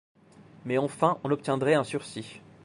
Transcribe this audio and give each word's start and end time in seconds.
Mais 0.65 0.79
enfin 0.79 1.19
on 1.23 1.29
obtiendrait 1.29 1.75
un 1.75 1.83
sursis. 1.83 2.41